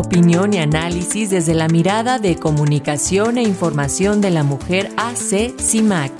opinión 0.00 0.54
y 0.54 0.58
análisis 0.58 1.28
desde 1.30 1.54
la 1.54 1.68
mirada 1.68 2.18
de 2.18 2.36
comunicación 2.36 3.36
e 3.36 3.42
información 3.42 4.22
de 4.22 4.30
la 4.30 4.42
mujer 4.42 4.88
AC 4.96 5.52
CIMAC. 5.60 6.10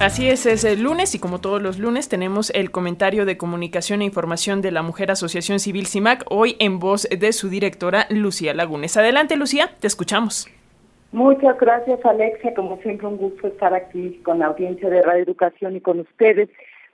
Así 0.00 0.28
es, 0.28 0.44
es 0.46 0.64
el 0.64 0.82
lunes 0.82 1.14
y 1.14 1.18
como 1.18 1.40
todos 1.40 1.62
los 1.62 1.78
lunes 1.78 2.08
tenemos 2.08 2.50
el 2.50 2.70
comentario 2.70 3.24
de 3.24 3.38
comunicación 3.38 4.02
e 4.02 4.04
información 4.04 4.60
de 4.60 4.70
la 4.70 4.82
Mujer 4.82 5.10
Asociación 5.10 5.60
Civil 5.60 5.86
CIMAC, 5.86 6.24
hoy 6.30 6.56
en 6.58 6.78
voz 6.78 7.08
de 7.08 7.32
su 7.32 7.48
directora 7.48 8.06
Lucía 8.10 8.54
Lagunes. 8.54 8.96
Adelante 8.96 9.36
Lucía, 9.36 9.70
te 9.80 9.86
escuchamos. 9.86 10.46
Muchas 11.12 11.58
gracias 11.58 12.04
Alexia, 12.04 12.54
como 12.54 12.76
siempre 12.82 13.06
un 13.06 13.16
gusto 13.16 13.48
estar 13.48 13.74
aquí 13.74 14.20
con 14.24 14.38
la 14.38 14.46
audiencia 14.46 14.88
de 14.88 15.02
Radio 15.02 15.24
Educación 15.24 15.74
y 15.76 15.80
con 15.80 16.00
ustedes. 16.00 16.48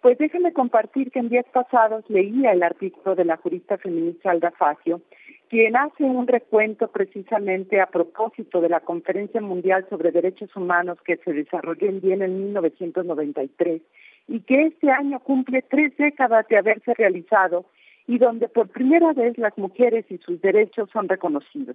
Pues 0.06 0.18
déjenme 0.18 0.52
compartir 0.52 1.10
que 1.10 1.18
en 1.18 1.30
días 1.30 1.46
pasados 1.52 2.04
leía 2.08 2.52
el 2.52 2.62
artículo 2.62 3.16
de 3.16 3.24
la 3.24 3.38
jurista 3.38 3.76
feminista 3.76 4.30
Alda 4.30 4.52
Facio, 4.52 5.02
quien 5.48 5.76
hace 5.76 6.04
un 6.04 6.28
recuento 6.28 6.86
precisamente 6.92 7.80
a 7.80 7.86
propósito 7.86 8.60
de 8.60 8.68
la 8.68 8.78
Conferencia 8.78 9.40
Mundial 9.40 9.84
sobre 9.90 10.12
Derechos 10.12 10.54
Humanos 10.54 10.98
que 11.04 11.16
se 11.16 11.32
desarrolló 11.32 11.88
en 11.88 12.00
Viena 12.00 12.26
en 12.26 12.38
1993 12.40 13.82
y 14.28 14.40
que 14.42 14.66
este 14.66 14.92
año 14.92 15.18
cumple 15.18 15.62
tres 15.62 15.96
décadas 15.96 16.46
de 16.46 16.58
haberse 16.58 16.94
realizado 16.94 17.66
y 18.06 18.18
donde 18.18 18.48
por 18.48 18.68
primera 18.68 19.12
vez 19.12 19.36
las 19.38 19.58
mujeres 19.58 20.04
y 20.08 20.18
sus 20.18 20.40
derechos 20.40 20.88
son 20.92 21.08
reconocidos. 21.08 21.74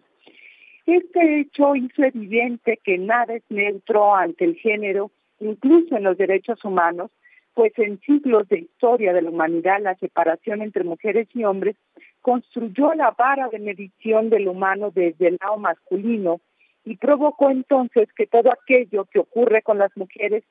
Este 0.85 1.41
hecho 1.41 1.75
hizo 1.75 2.01
evidente 2.01 2.79
que 2.81 2.97
nada 2.97 3.33
es 3.33 3.43
neutro 3.49 4.15
ante 4.15 4.45
el 4.45 4.55
género, 4.55 5.11
incluso 5.41 5.97
en 5.97 6.05
los 6.05 6.17
derechos 6.17 6.63
humanos, 6.63 7.11
pues 7.53 7.73
en 7.77 7.99
siglos 8.01 8.47
de 8.49 8.59
historia 8.59 9.13
de 9.13 9.21
la 9.21 9.29
humanidad 9.29 9.81
la 9.81 9.95
separación 9.95 10.61
entre 10.61 10.83
mujeres 10.83 11.27
y 11.33 11.43
hombres 11.43 11.75
construyó 12.21 12.93
la 12.93 13.11
vara 13.11 13.49
de 13.49 13.59
medición 13.59 14.29
del 14.29 14.47
humano 14.47 14.91
desde 14.93 15.29
el 15.29 15.37
lado 15.41 15.57
masculino 15.57 16.39
y 16.85 16.97
provocó 16.97 17.49
entonces 17.49 18.09
que 18.13 18.27
todo 18.27 18.51
aquello 18.51 19.05
que 19.05 19.19
ocurre 19.19 19.61
con 19.61 19.77
las 19.77 19.95
mujeres 19.95 20.43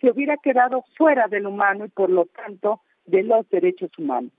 se 0.00 0.10
hubiera 0.10 0.36
quedado 0.36 0.84
fuera 0.96 1.26
del 1.28 1.46
humano 1.46 1.84
y 1.86 1.88
por 1.88 2.10
lo 2.10 2.26
tanto 2.26 2.80
de 3.06 3.22
los 3.22 3.48
derechos 3.48 3.90
humanos. 3.98 4.32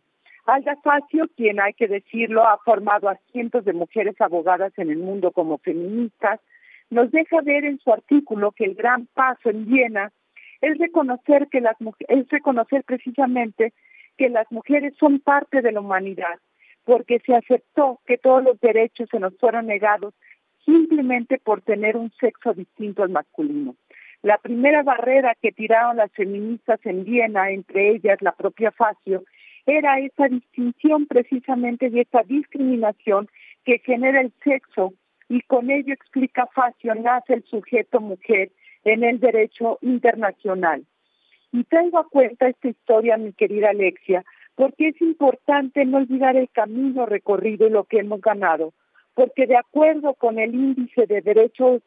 Alda 0.45 0.78
Facio, 0.78 1.28
quien 1.36 1.60
hay 1.60 1.73
que 1.73 1.88
decirlo, 1.88 2.48
ha 2.48 2.58
formado 2.60 3.10
a 3.10 3.20
cientos 3.32 3.66
de 3.66 3.73
mujeres 3.73 4.20
abogadas 4.22 4.72
en 4.78 4.90
el 4.90 4.98
mundo 4.98 5.32
como 5.32 5.58
feministas, 5.58 6.40
nos 6.90 7.12
deja 7.12 7.42
ver 7.42 7.66
en 7.66 7.80
su 7.80 7.92
artículo 7.92 8.52
que 8.52 8.64
el 8.64 8.76
gran 8.76 9.08
paso 9.08 9.50
en 9.50 9.66
Viena 9.66 10.12
es 10.62 10.78
reconocer 10.78 11.48
que 11.48 11.62
las 11.62 11.76
es 12.08 12.28
reconocer 12.30 12.84
precisamente 12.84 13.74
que 14.18 14.30
las 14.30 14.52
mujeres 14.52 14.94
son 15.00 15.20
parte 15.20 15.62
de 15.62 15.72
la 15.72 15.82
humanidad 15.82 16.40
porque 16.84 17.20
se 17.20 17.36
aceptó 17.36 18.00
que 18.06 18.18
todos 18.18 18.44
los 18.44 18.60
derechos 18.62 19.10
se 19.12 19.20
nos 19.20 19.38
fueron 19.38 19.68
negados 19.68 20.14
simplemente 20.66 21.38
por 21.38 21.62
tener 21.62 21.98
un 21.98 22.12
sexo 22.20 22.54
distinto 22.54 23.04
al 23.04 23.10
masculino. 23.10 23.76
La 24.22 24.38
primera 24.38 24.84
barrera 24.84 25.36
que 25.42 25.52
tiraron 25.52 25.98
las 25.98 26.12
feministas 26.14 26.80
en 26.86 27.04
Viena, 27.04 27.52
entre 27.52 27.92
ellas 27.92 28.22
la 28.22 28.32
propia 28.32 28.72
Facio, 28.72 29.24
era 29.66 30.00
esa 30.00 30.28
distinción 30.30 31.08
precisamente 31.08 31.90
y 31.92 32.00
esa 32.00 32.24
discriminación 32.24 33.28
que 33.66 33.80
genera 33.80 34.22
el 34.22 34.32
sexo 34.44 34.94
y 35.30 35.42
con 35.42 35.70
ello 35.70 35.94
explica 35.94 36.47
Facio 36.47 36.95
nace 36.95 37.33
el 37.33 37.44
sujeto 37.44 38.00
mujer 38.00 38.52
en 38.83 39.03
el 39.03 39.20
derecho 39.20 39.78
internacional. 39.81 40.86
Y 41.52 41.64
traigo 41.64 42.00
a 42.00 42.08
cuenta 42.08 42.47
esta 42.47 42.70
historia, 42.70 43.17
mi 43.17 43.33
querida 43.33 43.70
Alexia, 43.70 44.23
porque 44.55 44.89
es 44.89 45.02
importante 45.02 45.86
no 45.86 45.98
olvidar 45.98 46.36
el 46.36 46.50
camino 46.50 47.05
recorrido 47.05 47.67
y 47.67 47.72
lo 47.72 47.83
que 47.83 48.00
hemos 48.00 48.22
ganado, 48.22 48.73
porque 49.14 49.48
de 49.48 49.58
acuerdo 49.58 50.14
con 50.14 50.39
el 50.39 50.53
índice 50.53 51.05
de 51.05 51.21
derechos, 51.21 51.82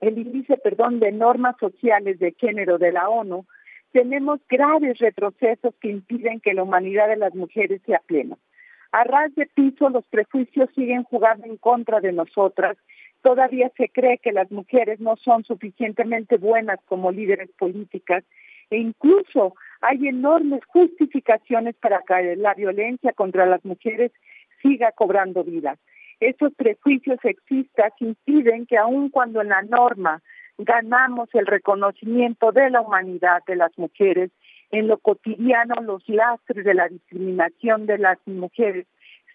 el 0.00 0.18
índice, 0.18 0.56
perdón, 0.56 1.00
de 1.00 1.12
normas 1.12 1.56
sociales 1.58 2.18
de 2.18 2.32
género 2.32 2.78
de 2.78 2.92
la 2.92 3.08
ONU, 3.08 3.46
tenemos 3.92 4.40
graves 4.48 4.98
retrocesos 4.98 5.74
que 5.80 5.88
impiden 5.88 6.40
que 6.40 6.54
la 6.54 6.62
humanidad 6.62 7.08
de 7.08 7.16
las 7.16 7.34
mujeres 7.34 7.80
sea 7.86 8.00
plena. 8.06 8.36
A 8.92 9.04
ras 9.04 9.34
de 9.34 9.46
piso 9.46 9.88
los 9.88 10.04
prejuicios 10.04 10.68
siguen 10.74 11.04
jugando 11.04 11.46
en 11.46 11.56
contra 11.56 12.00
de 12.00 12.12
nosotras. 12.12 12.76
Todavía 13.22 13.70
se 13.76 13.88
cree 13.88 14.18
que 14.18 14.32
las 14.32 14.50
mujeres 14.50 15.00
no 15.00 15.16
son 15.16 15.44
suficientemente 15.44 16.36
buenas 16.36 16.78
como 16.86 17.10
líderes 17.10 17.50
políticas 17.58 18.24
e 18.70 18.76
incluso 18.76 19.54
hay 19.80 20.08
enormes 20.08 20.64
justificaciones 20.66 21.74
para 21.76 22.02
que 22.06 22.36
la 22.36 22.54
violencia 22.54 23.12
contra 23.12 23.46
las 23.46 23.64
mujeres 23.64 24.12
siga 24.60 24.92
cobrando 24.92 25.42
vida. 25.42 25.78
Esos 26.20 26.54
prejuicios 26.54 27.18
sexistas 27.20 27.92
impiden 27.98 28.66
que 28.66 28.78
aun 28.78 29.08
cuando 29.08 29.40
en 29.40 29.48
la 29.48 29.62
norma 29.62 30.22
ganamos 30.58 31.28
el 31.34 31.46
reconocimiento 31.46 32.52
de 32.52 32.70
la 32.70 32.80
humanidad 32.80 33.42
de 33.46 33.56
las 33.56 33.76
mujeres, 33.78 34.30
en 34.72 34.88
lo 34.88 34.98
cotidiano 34.98 35.76
los 35.82 36.08
lastres 36.08 36.64
de 36.64 36.74
la 36.74 36.88
discriminación 36.88 37.86
de 37.86 37.98
las 37.98 38.18
mujeres 38.26 38.86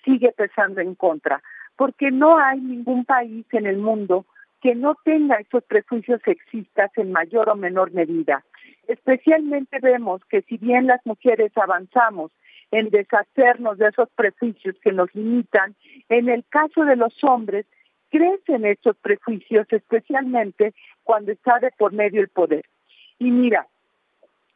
sigue 0.04 0.32
pesando 0.32 0.82
en 0.82 0.96
contra, 0.96 1.42
porque 1.76 2.12
no 2.12 2.38
hay 2.38 2.60
ningún 2.60 3.06
país 3.06 3.46
en 3.52 3.68
el 3.68 3.78
mundo 3.78 4.26
que 4.62 4.74
no 4.74 4.96
tenga 5.06 5.36
esos 5.36 5.64
prejuicios 5.64 6.20
sexistas 6.26 6.92
en 6.98 7.12
mayor 7.12 7.50
o 7.50 7.56
menor 7.56 7.92
medida. 7.94 8.44
Especialmente 8.88 9.78
vemos 9.80 10.26
que 10.26 10.42
si 10.42 10.58
bien 10.58 10.88
las 10.88 11.06
mujeres 11.06 11.52
avanzamos 11.56 12.32
en 12.72 12.90
deshacernos 12.90 13.78
de 13.78 13.90
esos 13.90 14.10
prejuicios 14.16 14.76
que 14.82 14.92
nos 14.92 15.14
limitan, 15.14 15.76
en 16.10 16.30
el 16.30 16.44
caso 16.50 16.84
de 16.84 16.96
los 16.96 17.14
hombres 17.24 17.68
crecen 18.10 18.66
estos 18.66 18.98
prejuicios, 18.98 19.68
especialmente 19.70 20.74
cuando 21.04 21.32
está 21.32 21.60
de 21.60 21.72
por 21.78 21.94
medio 21.94 22.22
el 22.22 22.30
poder. 22.30 22.66
Y 23.20 23.30
mira, 23.32 23.68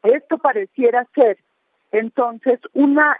esto 0.03 0.38
pareciera 0.38 1.07
ser 1.13 1.38
entonces 1.91 2.59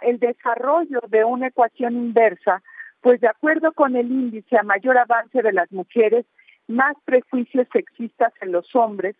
el 0.00 0.18
desarrollo 0.18 1.00
de 1.08 1.24
una 1.24 1.48
ecuación 1.48 1.94
inversa, 1.94 2.62
pues 3.00 3.20
de 3.20 3.28
acuerdo 3.28 3.72
con 3.72 3.96
el 3.96 4.10
índice 4.10 4.56
a 4.56 4.62
mayor 4.62 4.96
avance 4.96 5.42
de 5.42 5.52
las 5.52 5.70
mujeres, 5.72 6.24
más 6.68 6.96
prejuicios 7.04 7.66
sexistas 7.72 8.32
en 8.40 8.52
los 8.52 8.74
hombres 8.74 9.16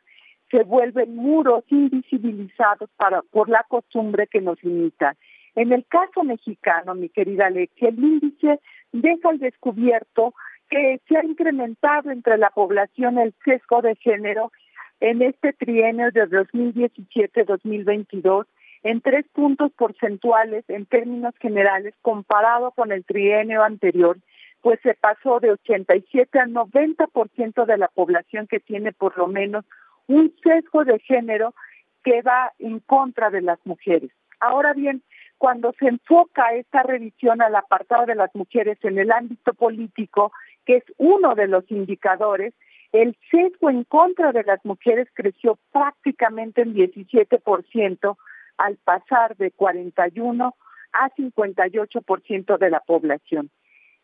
se 0.50 0.64
vuelven 0.64 1.16
muros 1.16 1.64
invisibilizados 1.68 2.90
para, 2.96 3.22
por 3.22 3.48
la 3.48 3.64
costumbre 3.68 4.26
que 4.26 4.40
nos 4.40 4.62
limita. 4.62 5.16
En 5.54 5.72
el 5.72 5.84
caso 5.86 6.24
mexicano, 6.24 6.94
mi 6.94 7.08
querida 7.08 7.46
Alexia, 7.46 7.88
el 7.88 7.98
índice 7.98 8.60
deja 8.92 9.30
al 9.30 9.38
descubierto 9.38 10.34
que 10.68 11.00
se 11.08 11.16
ha 11.16 11.24
incrementado 11.24 12.10
entre 12.10 12.38
la 12.38 12.50
población 12.50 13.18
el 13.18 13.34
sesgo 13.44 13.82
de 13.82 13.94
género 13.96 14.52
en 15.02 15.20
este 15.20 15.52
trienio 15.52 16.10
de 16.12 16.26
2017-2022 16.28 18.46
en 18.84 19.00
tres 19.00 19.26
puntos 19.32 19.72
porcentuales 19.72 20.64
en 20.68 20.86
términos 20.86 21.34
generales 21.40 21.92
comparado 22.02 22.70
con 22.70 22.92
el 22.92 23.04
trienio 23.04 23.64
anterior, 23.64 24.18
pues 24.60 24.78
se 24.84 24.94
pasó 24.94 25.40
de 25.40 25.50
87 25.50 26.38
al 26.38 26.52
90% 26.52 27.66
de 27.66 27.78
la 27.78 27.88
población 27.88 28.46
que 28.46 28.60
tiene 28.60 28.92
por 28.92 29.18
lo 29.18 29.26
menos 29.26 29.64
un 30.06 30.32
sesgo 30.40 30.84
de 30.84 31.00
género 31.00 31.52
que 32.04 32.22
va 32.22 32.52
en 32.60 32.78
contra 32.78 33.30
de 33.30 33.42
las 33.42 33.58
mujeres. 33.64 34.12
Ahora 34.38 34.72
bien, 34.72 35.02
cuando 35.36 35.74
se 35.80 35.88
enfoca 35.88 36.54
esta 36.54 36.84
revisión 36.84 37.42
al 37.42 37.56
apartado 37.56 38.06
de 38.06 38.14
las 38.14 38.32
mujeres 38.36 38.78
en 38.82 39.00
el 39.00 39.10
ámbito 39.10 39.52
político, 39.52 40.30
que 40.64 40.76
es 40.76 40.84
uno 40.96 41.34
de 41.34 41.48
los 41.48 41.68
indicadores, 41.72 42.54
el 42.92 43.16
sesgo 43.30 43.70
en 43.70 43.84
contra 43.84 44.32
de 44.32 44.44
las 44.44 44.64
mujeres 44.64 45.08
creció 45.14 45.58
prácticamente 45.72 46.62
en 46.62 46.74
17% 46.74 48.16
al 48.58 48.76
pasar 48.76 49.36
de 49.36 49.50
41 49.50 50.54
a 50.92 51.10
58% 51.10 52.58
de 52.58 52.70
la 52.70 52.80
población. 52.80 53.50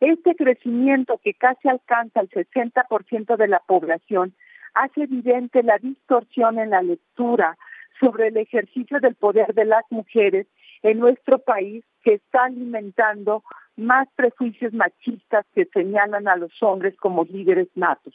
Este 0.01 0.35
crecimiento 0.35 1.21
que 1.23 1.35
casi 1.35 1.69
alcanza 1.69 2.21
el 2.21 2.31
60% 2.31 3.37
de 3.37 3.49
la 3.49 3.61
población 3.61 4.35
hace 4.75 5.03
evidente 5.03 5.63
la 5.63 5.79
distorsión 5.79 6.59
en 6.59 6.71
la 6.71 6.83
lectura 6.83 7.59
sobre 8.01 8.29
el 8.29 8.37
ejercicio 8.37 9.01
del 9.01 9.17
poder 9.17 9.55
de 9.55 9.65
las 9.65 9.85
mujeres 9.91 10.47
en 10.83 10.99
nuestro 10.99 11.41
país 11.41 11.85
que 12.03 12.15
está 12.15 12.45
alimentando 12.45 13.43
más 13.77 14.09
prejuicios 14.15 14.73
machistas 14.73 15.45
que 15.55 15.67
señalan 15.67 16.29
a 16.29 16.37
los 16.37 16.53
hombres 16.63 16.97
como 16.97 17.25
líderes 17.25 17.69
natos. 17.75 18.15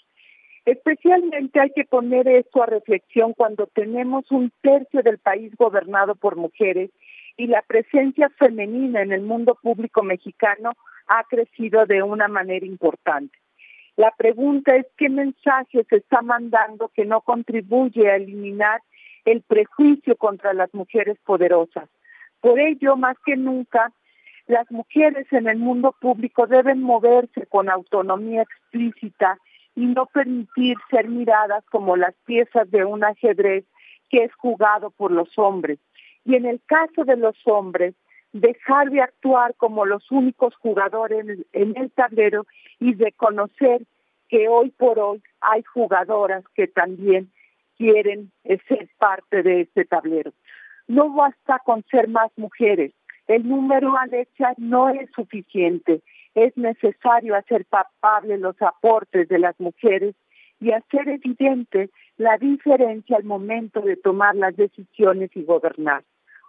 Especialmente 0.65 1.59
hay 1.59 1.71
que 1.71 1.83
poner 1.83 2.27
esto 2.27 2.63
a 2.63 2.67
reflexión 2.67 3.33
cuando 3.33 3.67
tenemos 3.67 4.31
un 4.31 4.51
tercio 4.61 5.01
del 5.01 5.17
país 5.17 5.53
gobernado 5.57 6.15
por 6.15 6.37
mujeres 6.37 6.89
y 7.35 7.47
la 7.47 7.61
presencia 7.63 8.29
femenina 8.29 9.01
en 9.01 9.11
el 9.11 9.21
mundo 9.21 9.57
público 9.61 10.03
mexicano 10.03 10.71
ha 11.07 11.23
crecido 11.25 11.85
de 11.85 12.01
una 12.01 12.27
manera 12.27 12.65
importante. 12.65 13.37
La 13.97 14.11
pregunta 14.11 14.75
es 14.75 14.87
qué 14.97 15.09
mensaje 15.09 15.83
se 15.89 15.97
está 15.97 16.21
mandando 16.21 16.89
que 16.95 17.05
no 17.05 17.21
contribuye 17.21 18.09
a 18.09 18.15
eliminar 18.15 18.81
el 19.25 19.41
prejuicio 19.41 20.15
contra 20.15 20.53
las 20.53 20.73
mujeres 20.73 21.17
poderosas. 21.25 21.89
Por 22.39 22.59
ello, 22.59 22.95
más 22.95 23.17
que 23.25 23.35
nunca, 23.35 23.91
Las 24.47 24.69
mujeres 24.71 25.25
en 25.31 25.47
el 25.47 25.57
mundo 25.57 25.95
público 26.01 26.47
deben 26.47 26.81
moverse 26.81 27.45
con 27.47 27.69
autonomía 27.69 28.41
explícita 28.41 29.39
y 29.75 29.85
no 29.87 30.05
permitir 30.05 30.77
ser 30.89 31.07
miradas 31.07 31.63
como 31.71 31.95
las 31.95 32.13
piezas 32.25 32.69
de 32.71 32.85
un 32.85 33.03
ajedrez 33.03 33.65
que 34.09 34.25
es 34.25 34.33
jugado 34.35 34.91
por 34.91 35.11
los 35.11 35.37
hombres. 35.37 35.79
Y 36.25 36.35
en 36.35 36.45
el 36.45 36.61
caso 36.65 37.03
de 37.03 37.17
los 37.17 37.35
hombres, 37.45 37.95
dejar 38.31 38.89
de 38.89 39.01
actuar 39.01 39.55
como 39.55 39.85
los 39.85 40.09
únicos 40.11 40.55
jugadores 40.55 41.25
en 41.53 41.77
el 41.77 41.91
tablero 41.91 42.45
y 42.79 42.93
reconocer 42.93 43.83
que 44.27 44.47
hoy 44.47 44.71
por 44.71 44.99
hoy 44.99 45.21
hay 45.41 45.63
jugadoras 45.63 46.43
que 46.55 46.67
también 46.67 47.31
quieren 47.77 48.31
ser 48.67 48.89
parte 48.97 49.43
de 49.43 49.61
este 49.61 49.85
tablero. 49.85 50.33
No 50.87 51.13
basta 51.13 51.59
con 51.65 51.83
ser 51.89 52.07
más 52.07 52.31
mujeres. 52.35 52.91
El 53.27 53.47
número, 53.47 53.97
Alexia, 53.97 54.53
no 54.57 54.89
es 54.89 55.09
suficiente. 55.15 56.01
Es 56.35 56.55
necesario 56.57 57.35
hacer 57.35 57.65
palpable 57.65 58.37
los 58.37 58.59
aportes 58.61 59.27
de 59.27 59.39
las 59.39 59.59
mujeres 59.59 60.15
y 60.59 60.71
hacer 60.71 61.09
evidente 61.09 61.89
la 62.17 62.37
diferencia 62.37 63.17
al 63.17 63.23
momento 63.23 63.81
de 63.81 63.97
tomar 63.97 64.35
las 64.35 64.55
decisiones 64.55 65.29
y 65.35 65.43
gobernar. 65.43 66.03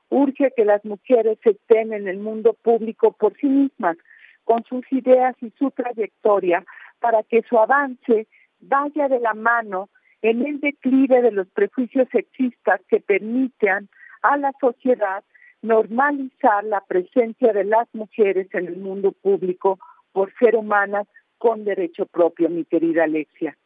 Urge 0.08 0.52
que 0.56 0.64
las 0.64 0.84
mujeres 0.84 1.38
estén 1.42 1.92
en 1.92 2.06
el 2.08 2.18
mundo 2.18 2.54
público 2.62 3.12
por 3.12 3.36
sí 3.36 3.48
mismas, 3.48 3.96
con 4.44 4.62
sus 4.64 4.84
ideas 4.92 5.34
y 5.40 5.50
su 5.58 5.70
trayectoria, 5.70 6.64
para 7.00 7.22
que 7.22 7.42
su 7.42 7.58
avance 7.58 8.28
vaya 8.60 9.08
de 9.08 9.20
la 9.20 9.34
mano 9.34 9.88
en 10.22 10.46
el 10.46 10.60
declive 10.60 11.20
de 11.20 11.32
los 11.32 11.48
prejuicios 11.48 12.08
sexistas 12.10 12.80
que 12.88 13.00
permitan 13.00 13.88
a 14.22 14.36
la 14.36 14.52
sociedad 14.60 15.24
normalizar 15.64 16.62
la 16.64 16.82
presencia 16.82 17.54
de 17.54 17.64
las 17.64 17.88
mujeres 17.94 18.48
en 18.52 18.66
el 18.66 18.76
mundo 18.76 19.12
público 19.12 19.78
por 20.12 20.30
ser 20.38 20.56
humanas 20.56 21.06
con 21.38 21.64
derecho 21.64 22.04
propio, 22.04 22.50
mi 22.50 22.66
querida 22.66 23.04
Alexia. 23.04 23.56